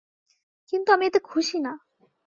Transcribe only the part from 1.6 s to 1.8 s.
না।